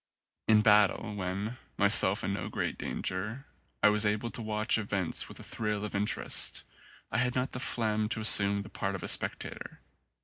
In 0.47 0.61
battle, 0.63 1.13
when, 1.13 1.59
myself 1.77 2.23
in 2.23 2.33
no 2.33 2.49
great 2.49 2.75
danger, 2.75 3.45
I 3.83 3.89
was 3.89 4.03
able 4.03 4.31
to 4.31 4.41
watch 4.41 4.79
events 4.79 5.29
with 5.29 5.39
a 5.39 5.43
thrill 5.43 5.85
of 5.85 5.93
in 5.93 6.07
terest, 6.07 6.63
I 7.11 7.19
had 7.19 7.35
not 7.35 7.51
the 7.51 7.59
phlegm 7.59 8.09
to 8.09 8.19
assume 8.19 8.63
the 8.63 8.69
part 8.69 8.95
of 8.95 9.03
a 9.03 9.07
spectator. 9.07 9.79